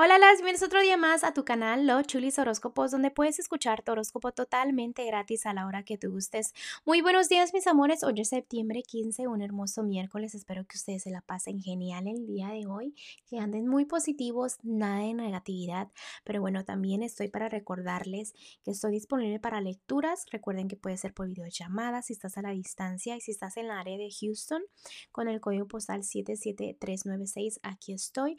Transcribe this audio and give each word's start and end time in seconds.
Hola, 0.00 0.16
las 0.16 0.36
bienvenidos 0.36 0.62
otro 0.62 0.80
día 0.80 0.96
más 0.96 1.24
a 1.24 1.34
tu 1.34 1.44
canal 1.44 1.84
Los 1.84 2.06
Chulis 2.06 2.38
Horóscopos, 2.38 2.92
donde 2.92 3.10
puedes 3.10 3.40
escuchar 3.40 3.82
tu 3.82 3.90
horóscopo 3.90 4.30
totalmente 4.30 5.04
gratis 5.04 5.44
a 5.44 5.52
la 5.52 5.66
hora 5.66 5.82
que 5.82 5.98
tú 5.98 6.12
gustes. 6.12 6.54
Muy 6.84 7.00
buenos 7.00 7.28
días, 7.28 7.52
mis 7.52 7.66
amores. 7.66 8.04
Hoy 8.04 8.20
es 8.20 8.28
septiembre 8.28 8.84
15, 8.84 9.26
un 9.26 9.42
hermoso 9.42 9.82
miércoles. 9.82 10.36
Espero 10.36 10.64
que 10.68 10.76
ustedes 10.76 11.02
se 11.02 11.10
la 11.10 11.20
pasen 11.20 11.60
genial 11.60 12.06
el 12.06 12.28
día 12.28 12.46
de 12.50 12.68
hoy, 12.68 12.94
que 13.28 13.40
anden 13.40 13.66
muy 13.66 13.86
positivos, 13.86 14.58
nada 14.62 15.00
de 15.00 15.14
negatividad. 15.14 15.90
Pero 16.22 16.40
bueno, 16.42 16.64
también 16.64 17.02
estoy 17.02 17.26
para 17.26 17.48
recordarles 17.48 18.34
que 18.64 18.70
estoy 18.70 18.92
disponible 18.92 19.40
para 19.40 19.60
lecturas. 19.60 20.26
Recuerden 20.30 20.68
que 20.68 20.76
puede 20.76 20.96
ser 20.96 21.12
por 21.12 21.26
videollamada 21.26 22.02
si 22.02 22.12
estás 22.12 22.38
a 22.38 22.42
la 22.42 22.50
distancia 22.50 23.16
y 23.16 23.20
si 23.20 23.32
estás 23.32 23.56
en 23.56 23.66
la 23.66 23.80
área 23.80 23.98
de 23.98 24.10
Houston 24.20 24.62
con 25.10 25.26
el 25.26 25.40
código 25.40 25.66
postal 25.66 26.04
77396. 26.04 27.58
Aquí 27.64 27.94
estoy 27.94 28.36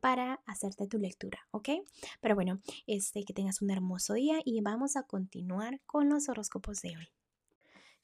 para 0.00 0.42
hacerte 0.44 0.86
tu 0.86 0.97
lectura, 1.00 1.46
¿ok? 1.50 1.70
Pero 2.20 2.34
bueno, 2.34 2.60
este, 2.86 3.24
que 3.24 3.32
tengas 3.32 3.62
un 3.62 3.70
hermoso 3.70 4.14
día 4.14 4.40
y 4.44 4.60
vamos 4.60 4.96
a 4.96 5.04
continuar 5.04 5.80
con 5.86 6.08
los 6.08 6.28
horóscopos 6.28 6.80
de 6.80 6.96
hoy. 6.96 7.08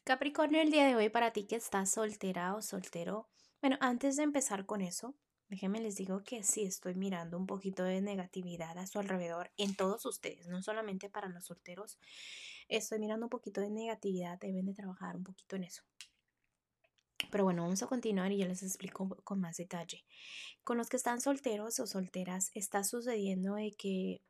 Capricornio, 0.05 0.61
el 0.61 0.71
día 0.71 0.87
de 0.87 0.97
hoy 0.97 1.09
para 1.09 1.33
ti 1.33 1.47
que 1.47 1.57
estás 1.57 1.91
soltera 1.91 2.55
o 2.55 2.63
soltero. 2.63 3.29
Bueno, 3.63 3.79
antes 3.81 4.17
de 4.17 4.23
empezar 4.23 4.67
con 4.67 4.83
eso, 4.83 5.15
déjenme 5.49 5.81
les 5.81 5.97
digo 5.97 6.23
que 6.23 6.43
sí 6.43 6.65
estoy 6.65 6.95
mirando 6.95 7.39
un 7.39 7.47
poquito 7.47 7.85
de 7.85 8.03
negatividad 8.03 8.77
a 8.77 8.87
su 8.87 8.99
alrededor 8.99 9.51
en 9.57 9.75
todos 9.75 10.05
ustedes, 10.05 10.47
no 10.47 10.63
solamente 10.63 11.09
para 11.09 11.29
los 11.29 11.47
solteros. 11.47 11.99
Estoy 12.69 12.99
mirando 12.99 13.27
un 13.27 13.31
poquito 13.31 13.61
de 13.61 13.71
negatividad, 13.71 14.39
deben 14.39 14.67
de 14.67 14.75
trabajar 14.75 15.17
un 15.17 15.25
poquito 15.25 15.57
en 15.57 15.65
eso. 15.65 15.83
Pero 17.35 17.43
bueno, 17.43 17.63
vamos 17.63 17.83
a 17.83 17.89
continuar 17.89 18.31
y 18.31 18.39
yo 18.39 18.47
les 18.47 18.63
explico 18.63 19.09
con 19.25 19.41
más 19.41 19.57
detalle. 19.57 20.05
Con 20.63 20.79
los 20.79 20.89
que 20.89 20.97
están 20.97 21.21
solteros 21.21 21.81
o 21.81 21.87
solteras, 21.89 22.53
está 22.55 22.85
sucediendo 22.85 23.57
de 23.57 23.73
que 23.73 24.23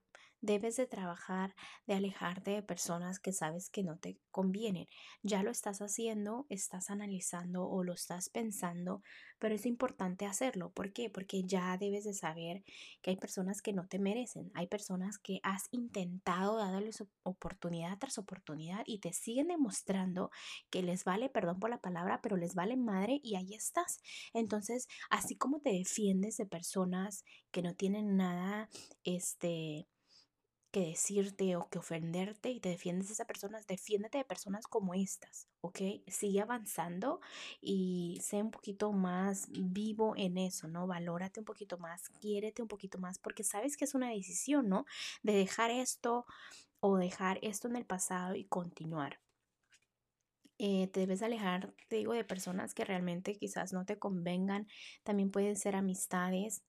debes 0.45 0.77
de 0.77 0.87
trabajar, 0.87 1.55
de 1.87 1.95
alejarte 1.95 2.51
de 2.51 2.63
personas 2.63 3.19
que 3.19 3.33
sabes 3.33 3.71
que 3.71 3.83
no 3.83 3.99
te 3.99 4.19
convienen. 4.31 4.87
Ya 5.23 5.43
lo 5.43 5.51
estás 5.51 5.79
haciendo, 5.81 6.47
estás 6.49 6.91
analizando 6.91 7.67
o 7.67 7.83
lo 7.83 7.95
estás 7.95 8.29
pensando, 8.29 9.03
pero 9.39 9.55
es 9.55 9.65
importante 9.67 10.27
hacerlo. 10.27 10.71
¿Por 10.73 10.93
qué? 10.93 11.09
Porque 11.09 11.43
ya 11.45 11.77
debes 11.79 12.05
de 12.05 12.15
saber 12.15 12.63
que 13.03 13.11
hay 13.11 13.17
personas 13.17 13.63
que 13.63 13.73
no 13.73 13.87
te 13.87 13.99
merecen, 13.99 14.51
hay 14.55 14.67
personas 14.67 15.19
que 15.19 15.41
has 15.43 15.65
intentado 15.71 16.59
darles 16.59 17.03
oportunidad 17.23 17.99
tras 17.99 18.19
oportunidad 18.19 18.83
y 18.87 18.99
te 19.01 19.13
siguen 19.13 19.49
demostrando 19.49 20.31
que 20.71 20.83
les 20.83 21.05
vale, 21.05 21.31
perdón 21.31 21.59
por 21.59 21.71
la 21.71 21.81
palabra, 21.81 22.21
pero 22.23 22.37
les 22.37 22.55
vale 22.55 22.77
madre 22.77 23.21
y 23.23 23.37
ahí 23.37 23.55
estás. 23.55 23.99
Entonces, 24.35 24.89
así 25.11 25.37
como 25.37 25.61
te 25.61 25.71
defiendes 25.71 26.37
de 26.37 26.47
personas 26.47 27.25
que 27.51 27.63
no 27.63 27.75
tienen 27.75 28.17
nada, 28.17 28.69
este, 29.05 29.87
que 30.75 30.81
decirte 30.81 31.55
o 31.55 31.69
que 31.69 31.79
ofenderte 31.79 32.51
y 32.51 32.59
te 32.59 32.71
defiendes 32.71 33.07
de 33.07 33.13
esas 33.13 33.29
personas, 33.29 33.65
defiéndete 33.69 34.19
de 34.19 34.25
personas 34.25 34.67
como 34.67 34.93
estas, 34.93 35.47
¿ok? 35.61 35.79
Sigue 36.09 36.41
avanzando 36.41 37.21
y 37.61 38.19
sé 38.25 38.43
un 38.43 38.51
poquito 38.51 38.91
más 38.91 39.47
vivo 39.53 40.15
en 40.17 40.37
eso, 40.37 40.67
¿no? 40.67 40.89
Valórate 40.89 41.39
un 41.39 41.47
poquito 41.47 41.79
más, 41.79 42.09
quiérete 42.21 42.61
un 42.61 42.67
poquito 42.67 42.99
más, 42.99 43.21
porque 43.21 43.45
sabes 43.45 43.77
que 43.77 43.85
es 43.85 43.95
una 43.95 44.09
decisión, 44.09 44.69
¿no? 44.69 44.85
De 45.23 45.35
dejar 45.35 45.71
esto 45.71 46.27
o 46.81 46.97
dejar 46.97 47.39
esto 47.43 47.69
en 47.69 47.77
el 47.77 47.87
pasado 47.87 48.35
y 48.35 48.43
continuar. 48.43 49.21
Eh, 50.59 50.89
te 50.89 50.99
debes 50.99 51.23
alejar, 51.23 51.73
te 51.87 51.97
digo, 51.97 52.15
de 52.15 52.25
personas 52.25 52.75
que 52.75 52.85
realmente 52.85 53.37
quizás 53.37 53.73
no 53.73 53.85
te 53.85 54.01
convengan. 54.01 54.67
También 55.05 55.31
pueden 55.31 55.55
ser 55.55 55.77
amistades 55.77 56.65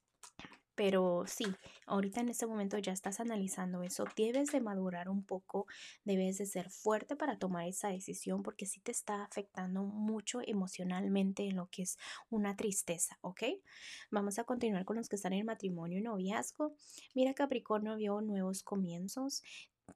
pero 0.76 1.23
sí, 1.26 1.45
ahorita 1.86 2.22
en 2.22 2.30
este 2.30 2.45
momento 2.45 2.78
ya 2.78 2.92
estás 2.92 3.20
analizando 3.20 3.81
eso, 3.81 4.06
debes 4.16 4.52
de 4.52 4.62
madurar 4.62 5.09
un 5.09 5.23
poco, 5.23 5.68
debes 6.04 6.38
de 6.38 6.45
ser 6.45 6.70
fuerte 6.70 7.16
para 7.16 7.40
tomar 7.40 7.68
esa 7.68 7.90
decisión 7.90 8.44
porque 8.44 8.66
sí 8.66 8.80
te 8.81 8.92
está 8.92 9.23
afectando 9.23 9.84
mucho 9.84 10.41
emocionalmente 10.46 11.44
en 11.47 11.56
lo 11.56 11.69
que 11.69 11.84
es 11.84 11.97
una 12.30 12.56
tristeza, 12.56 13.18
¿ok? 13.22 13.44
Vamos 14.12 14.38
a 14.40 14.44
continuar 14.44 14.85
con 14.85 14.97
los 14.97 15.09
que 15.09 15.16
están 15.16 15.34
en 15.34 15.46
matrimonio 15.46 16.00
y 16.00 16.02
noviazgo. 16.02 16.75
Mira 17.14 17.34
Capricornio 17.34 17.96
vio 17.96 18.22
nuevos 18.22 18.64
comienzos, 18.64 19.44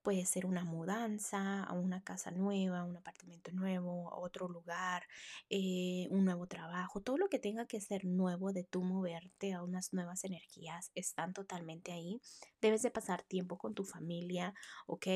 Puede 0.04 0.26
ser 0.26 0.46
una 0.46 0.64
mudanza 0.64 1.64
a 1.64 1.74
una 1.74 2.04
casa 2.04 2.32
nueva, 2.32 2.84
un 2.84 2.96
apartamento 2.98 3.52
nuevo, 3.52 4.10
otro 4.16 4.48
lugar, 4.48 5.04
eh, 5.50 6.08
un 6.12 6.26
nuevo 6.26 6.48
trabajo, 6.48 7.02
todo 7.02 7.18
lo 7.18 7.28
que 7.28 7.40
tenga 7.40 7.66
que 7.66 7.82
ser 7.82 8.06
nuevo 8.06 8.54
de 8.54 8.64
tú 8.64 8.84
moverte 8.84 9.54
a 9.54 9.64
unas 9.64 9.94
nuevas 9.94 10.24
energías 10.24 10.92
están 10.96 11.34
totalmente 11.34 11.92
ahí. 11.92 12.22
Debes 12.62 12.82
de 12.82 12.92
pasar 12.92 13.24
tiempo 13.24 13.58
con 13.58 13.74
tu 13.74 13.84
familia, 13.84 14.54
¿ok? 14.88 15.08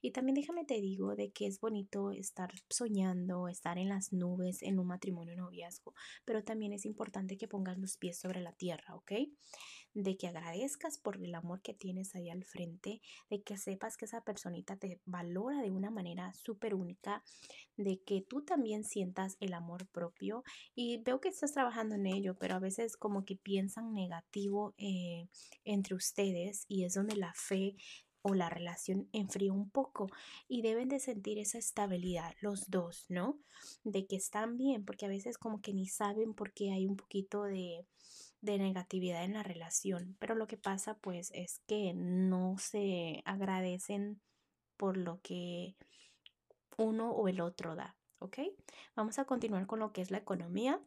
Y 0.00 0.10
también 0.12 0.34
déjame 0.34 0.64
te 0.64 0.80
digo 0.80 1.14
de 1.16 1.30
que 1.30 1.46
es 1.46 1.60
bonito 1.60 2.10
estar 2.10 2.50
soñando, 2.70 3.48
estar 3.48 3.78
en 3.78 3.88
las 3.88 4.12
nubes 4.12 4.62
en 4.62 4.78
un 4.78 4.86
matrimonio 4.86 5.36
noviazgo, 5.36 5.94
pero 6.24 6.44
también 6.44 6.72
es 6.72 6.84
importante 6.86 7.36
que 7.36 7.48
pongas 7.48 7.78
los 7.78 7.96
pies 7.96 8.18
sobre 8.18 8.40
la 8.40 8.52
tierra, 8.52 8.94
¿ok? 8.94 9.12
de 9.96 10.16
que 10.18 10.28
agradezcas 10.28 10.98
por 10.98 11.16
el 11.16 11.34
amor 11.34 11.62
que 11.62 11.72
tienes 11.72 12.14
ahí 12.14 12.28
al 12.28 12.44
frente, 12.44 13.00
de 13.30 13.42
que 13.42 13.56
sepas 13.56 13.96
que 13.96 14.04
esa 14.04 14.20
personita 14.20 14.76
te 14.76 15.00
valora 15.06 15.62
de 15.62 15.70
una 15.70 15.90
manera 15.90 16.34
súper 16.34 16.74
única, 16.74 17.24
de 17.78 18.00
que 18.02 18.20
tú 18.20 18.42
también 18.42 18.84
sientas 18.84 19.38
el 19.40 19.54
amor 19.54 19.86
propio 19.86 20.44
y 20.74 20.98
veo 20.98 21.20
que 21.20 21.30
estás 21.30 21.52
trabajando 21.52 21.94
en 21.94 22.06
ello, 22.06 22.36
pero 22.38 22.56
a 22.56 22.58
veces 22.58 22.96
como 22.98 23.24
que 23.24 23.36
piensan 23.36 23.94
negativo 23.94 24.74
eh, 24.76 25.28
entre 25.64 25.94
ustedes 25.94 26.66
y 26.68 26.84
es 26.86 26.94
donde 26.94 27.16
la 27.16 27.32
fe 27.34 27.76
o 28.22 28.34
la 28.34 28.50
relación 28.50 29.08
enfría 29.12 29.52
un 29.52 29.70
poco 29.70 30.08
y 30.48 30.62
deben 30.62 30.88
de 30.88 30.98
sentir 30.98 31.38
esa 31.38 31.58
estabilidad 31.58 32.34
los 32.40 32.70
dos, 32.70 33.06
¿no? 33.08 33.38
De 33.84 34.06
que 34.06 34.16
están 34.16 34.56
bien, 34.56 34.84
porque 34.84 35.06
a 35.06 35.08
veces 35.08 35.38
como 35.38 35.60
que 35.60 35.72
ni 35.72 35.86
saben 35.86 36.34
por 36.34 36.52
qué 36.52 36.72
hay 36.72 36.86
un 36.86 36.96
poquito 36.96 37.44
de 37.44 37.86
de 38.40 38.58
negatividad 38.58 39.24
en 39.24 39.34
la 39.34 39.42
relación, 39.42 40.16
pero 40.18 40.34
lo 40.34 40.46
que 40.46 40.56
pasa 40.56 40.98
pues 40.98 41.30
es 41.34 41.60
que 41.66 41.92
no 41.94 42.56
se 42.58 43.22
agradecen 43.24 44.20
por 44.76 44.96
lo 44.96 45.20
que 45.22 45.76
uno 46.78 47.10
o 47.10 47.28
el 47.28 47.40
otro 47.40 47.74
da, 47.74 47.96
¿ok? 48.18 48.38
Vamos 48.94 49.18
a 49.18 49.24
continuar 49.24 49.66
con 49.66 49.80
lo 49.80 49.92
que 49.92 50.02
es 50.02 50.10
la 50.10 50.18
economía. 50.18 50.80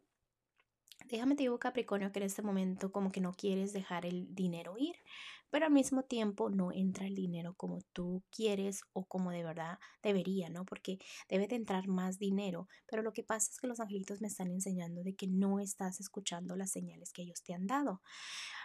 Déjame 1.06 1.36
te 1.36 1.44
digo 1.44 1.58
Capricornio 1.60 2.12
que 2.12 2.20
en 2.20 2.26
este 2.26 2.42
momento 2.42 2.92
como 2.92 3.12
que 3.12 3.22
no 3.22 3.34
quieres 3.34 3.74
dejar 3.74 4.06
el 4.06 4.28
dinero 4.36 4.76
ir, 4.78 4.96
pero 5.50 5.66
al 5.66 5.72
mismo 5.72 6.04
tiempo 6.04 6.50
no 6.50 6.72
entra 6.72 7.08
el 7.08 7.16
dinero 7.16 7.56
como 7.56 7.80
tú 7.94 8.24
quieres 8.32 8.82
o 8.94 9.06
como 9.06 9.32
de 9.32 9.44
verdad 9.44 9.80
debería, 10.04 10.50
¿no? 10.50 10.66
Porque 10.66 11.00
debe 11.28 11.48
de 11.48 11.56
entrar 11.56 11.88
más 11.88 12.20
dinero, 12.20 12.68
pero 12.86 13.02
lo 13.02 13.14
que 13.14 13.24
pasa 13.24 13.50
es 13.52 13.60
que 13.60 13.68
los 13.68 13.80
angelitos 13.80 14.22
me 14.22 14.28
están 14.28 14.52
enseñando 14.52 15.02
de 15.04 15.16
que 15.16 15.28
no 15.28 15.60
estás 15.60 16.00
escuchando 16.00 16.56
las 16.56 16.72
señales 16.72 17.12
que 17.12 17.24
ellos 17.24 17.42
te 17.42 17.54
han 17.54 17.66
dado. 17.66 18.02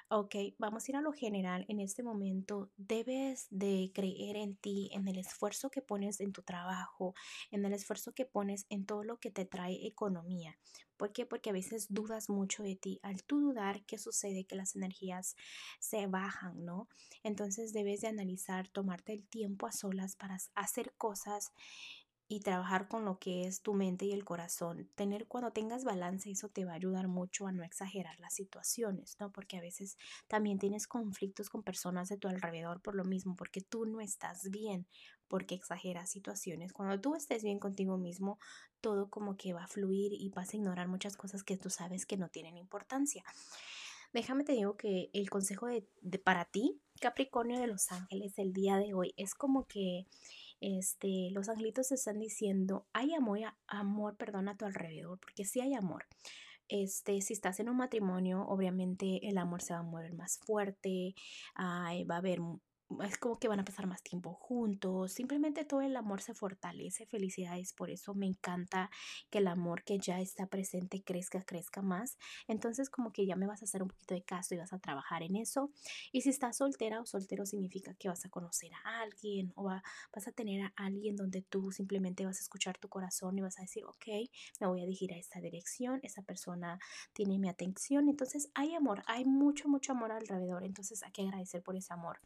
Ok, 0.09 0.37
vamos 0.59 0.87
a 0.87 0.91
ir 0.93 0.97
a 0.97 1.01
lo 1.01 1.13
general. 1.13 1.65
En 1.69 1.81
este 1.81 2.03
momento 2.03 2.71
debes 2.77 3.47
de 3.51 3.91
creer 3.95 4.37
en 4.37 4.55
ti, 4.55 4.91
en 4.93 5.09
el 5.09 5.19
esfuerzo 5.19 5.71
que 5.71 5.81
pones 5.83 6.21
en 6.21 6.33
tu 6.33 6.43
trabajo, 6.43 7.15
en 7.51 7.65
el 7.65 7.73
esfuerzo 7.73 8.13
que 8.13 8.27
pones 8.27 8.67
en 8.69 8.85
todo 8.87 9.03
lo 9.03 9.19
que 9.19 9.31
te 9.31 9.45
trae 9.47 9.87
economía. 9.87 10.59
¿Por 10.99 11.13
qué? 11.13 11.27
Porque 11.27 11.51
a 11.51 11.55
veces 11.55 11.87
dudas 11.89 12.29
mucho 12.29 12.63
de 12.63 12.77
ti. 12.77 13.01
Al 13.03 13.25
tú 13.25 13.41
dudar, 13.41 13.85
¿qué 13.87 13.99
sucede? 13.99 14.45
Que 14.45 14.55
las 14.57 14.77
energías 14.77 15.35
se 15.81 16.07
bajan, 16.07 16.65
¿no? 16.65 16.89
Entonces 17.25 17.73
debes 17.73 18.03
de 18.03 18.09
analizar, 18.09 18.69
tomarte 18.69 19.13
el 19.15 19.27
tiempo 19.27 19.67
a 19.67 19.73
solas 19.73 20.17
para 20.17 20.39
hacer 20.55 20.93
cosas 20.97 21.53
y 22.27 22.41
trabajar 22.41 22.89
con 22.89 23.05
lo 23.05 23.19
que 23.19 23.47
es 23.47 23.61
tu 23.61 23.75
mente 23.75 24.07
y 24.07 24.13
el 24.13 24.25
corazón. 24.25 24.89
Tener 24.95 25.27
cuando 25.27 25.53
tengas 25.53 25.85
balance, 25.85 26.31
eso 26.31 26.49
te 26.49 26.65
va 26.65 26.73
a 26.73 26.77
ayudar 26.77 27.07
mucho 27.07 27.47
a 27.47 27.53
no 27.53 27.63
exagerar 27.63 28.19
las 28.21 28.35
situaciones, 28.35 29.17
¿no? 29.21 29.31
Porque 29.31 29.59
a 29.59 29.61
veces 29.61 29.99
también 30.27 30.59
tienes 30.59 30.87
conflictos 30.87 31.51
con 31.51 31.63
personas 31.63 32.09
de 32.09 32.17
tu 32.17 32.29
alrededor 32.29 32.81
por 32.81 32.95
lo 32.95 33.05
mismo, 33.05 33.37
porque 33.37 33.61
tú 33.61 33.85
no 33.85 34.01
estás 34.01 34.51
bien, 34.51 34.87
porque 35.29 35.55
exageras 35.55 36.11
situaciones. 36.11 36.73
Cuando 36.73 36.99
tú 36.99 37.15
estés 37.15 37.43
bien 37.43 37.59
contigo 37.59 37.99
mismo, 37.99 38.39
todo 38.81 39.11
como 39.11 39.37
que 39.37 39.53
va 39.53 39.65
a 39.65 39.69
fluir 39.69 40.13
y 40.15 40.31
vas 40.31 40.55
a 40.55 40.57
ignorar 40.57 40.89
muchas 40.89 41.17
cosas 41.17 41.43
que 41.43 41.59
tú 41.59 41.69
sabes 41.69 42.07
que 42.07 42.17
no 42.17 42.31
tienen 42.31 42.57
importancia. 42.57 43.23
Déjame 44.15 44.45
te 44.45 44.53
digo 44.53 44.77
que 44.77 45.11
el 45.13 45.29
consejo 45.29 45.67
de, 45.67 45.87
de 46.01 46.19
para 46.19 46.45
ti, 46.45 46.81
Capricornio 47.01 47.59
de 47.59 47.67
los 47.67 47.91
Ángeles, 47.91 48.39
el 48.39 48.53
día 48.53 48.77
de 48.77 48.95
hoy 48.95 49.13
es 49.17 49.35
como 49.35 49.67
que 49.67 50.07
este, 50.65 51.31
los 51.33 51.49
angelitos 51.49 51.89
te 51.89 51.95
están 51.95 52.19
diciendo, 52.19 52.87
hay 52.93 53.13
amor, 53.15 53.41
amor, 53.67 54.17
perdón, 54.17 54.49
a 54.49 54.57
tu 54.57 54.65
alrededor, 54.65 55.19
porque 55.21 55.45
sí 55.45 55.61
hay 55.61 55.75
amor. 55.75 56.07
Este, 56.69 57.21
si 57.21 57.35
estás 57.35 57.61
en 57.61 57.69
un 57.69 57.77
matrimonio, 57.77 58.43
obviamente 58.47 59.29
el 59.29 59.37
amor 59.37 59.61
se 59.61 59.75
va 59.75 59.81
a 59.81 59.83
mover 59.83 60.15
más 60.15 60.39
fuerte, 60.39 61.15
va 61.59 62.15
a 62.15 62.19
haber 62.19 62.41
es 63.03 63.19
como 63.19 63.39
que 63.39 63.49
van 63.49 63.61
a 63.61 63.65
pasar 63.65 63.87
más 63.87 64.03
tiempo 64.03 64.35
juntos, 64.35 65.13
simplemente 65.13 65.65
todo 65.65 65.81
el 65.81 65.97
amor 65.97 66.21
se 66.21 66.35
fortalece, 66.35 67.07
felicidades, 67.07 67.73
por 67.73 67.91
eso 67.91 68.15
me 68.15 68.27
encanta 68.27 68.91
que 69.31 69.39
el 69.39 69.49
amor 69.49 69.85
que 69.85 69.99
ya 69.99 70.21
está 70.21 70.47
presente 70.47 71.03
crezca, 71.03 71.43
crezca 71.43 71.83
más, 71.83 72.19
entonces 72.47 72.91
como 72.91 73.13
que 73.13 73.27
ya 73.27 73.37
me 73.37 73.47
vas 73.47 73.63
a 73.63 73.65
hacer 73.65 73.83
un 73.83 73.89
poquito 73.89 74.15
de 74.15 74.23
caso 74.23 74.55
y 74.55 74.59
vas 74.59 74.73
a 74.73 74.79
trabajar 74.79 75.23
en 75.23 75.37
eso, 75.37 75.71
y 76.13 76.21
si 76.21 76.29
estás 76.29 76.59
soltera 76.59 77.01
o 77.01 77.07
soltero 77.07 77.47
significa 77.47 77.95
que 77.95 78.09
vas 78.09 78.25
a 78.25 78.29
conocer 78.29 78.71
a 78.85 79.01
alguien 79.01 79.53
o 79.57 79.65
vas 79.65 80.29
a 80.29 80.33
tener 80.33 80.63
a 80.63 80.73
alguien 80.77 81.17
donde 81.17 81.43
tú 81.43 81.73
simplemente 81.73 82.27
vas 82.27 82.37
a 82.39 82.41
escuchar 82.41 82.79
tu 82.79 82.89
corazón 82.89 83.39
y 83.39 83.43
vas 83.43 83.59
a 83.59 83.63
decir, 83.63 83.85
ok, 83.87 84.07
me 84.61 84.67
voy 84.67 84.83
a 84.83 84.85
dirigir 84.85 85.13
a 85.13 85.17
esta 85.17 85.41
dirección, 85.41 86.01
esa 86.03 86.23
persona 86.23 86.79
tiene 87.13 87.39
mi 87.39 87.49
atención, 87.49 88.09
entonces 88.09 88.51
hay 88.55 88.75
amor, 88.75 89.03
hay 89.07 89.25
mucho, 89.25 89.69
mucho 89.69 89.93
amor 89.93 90.13
alrededor, 90.13 90.65
entonces 90.65 91.03
hay 91.03 91.13
que 91.13 91.23
agradecer 91.23 91.63
por 91.63 91.77
ese 91.77 91.93
amor. 91.93 92.21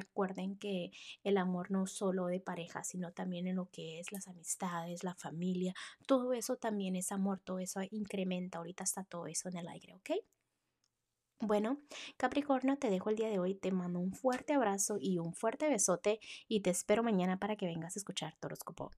Recuerden 0.00 0.56
que 0.56 0.90
el 1.24 1.36
amor 1.36 1.70
no 1.70 1.86
solo 1.86 2.26
de 2.26 2.40
pareja, 2.40 2.84
sino 2.84 3.12
también 3.12 3.46
en 3.46 3.56
lo 3.56 3.66
que 3.70 4.00
es 4.00 4.12
las 4.12 4.28
amistades, 4.28 5.04
la 5.04 5.14
familia, 5.14 5.74
todo 6.06 6.32
eso 6.32 6.56
también 6.56 6.96
es 6.96 7.12
amor, 7.12 7.40
todo 7.40 7.58
eso 7.58 7.80
incrementa, 7.90 8.58
ahorita 8.58 8.84
está 8.84 9.04
todo 9.04 9.26
eso 9.26 9.48
en 9.48 9.58
el 9.58 9.68
aire, 9.68 9.94
¿ok? 9.94 10.10
Bueno, 11.42 11.78
Capricornio, 12.18 12.76
te 12.76 12.90
dejo 12.90 13.08
el 13.08 13.16
día 13.16 13.28
de 13.28 13.38
hoy, 13.38 13.54
te 13.54 13.72
mando 13.72 13.98
un 13.98 14.12
fuerte 14.12 14.52
abrazo 14.52 14.98
y 15.00 15.18
un 15.18 15.32
fuerte 15.32 15.70
besote 15.70 16.20
y 16.48 16.60
te 16.60 16.68
espero 16.68 17.02
mañana 17.02 17.38
para 17.38 17.56
que 17.56 17.66
vengas 17.66 17.96
a 17.96 17.98
escuchar 17.98 18.36
tu 18.38 18.46
horóscopo. 18.46 18.90